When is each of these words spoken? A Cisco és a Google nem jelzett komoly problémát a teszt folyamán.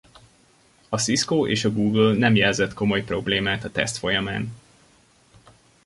A 0.89 0.97
Cisco 0.97 1.47
és 1.47 1.63
a 1.65 1.71
Google 1.71 2.13
nem 2.13 2.35
jelzett 2.35 2.73
komoly 2.73 3.03
problémát 3.03 3.63
a 3.63 3.71
teszt 3.71 3.97
folyamán. 3.97 4.53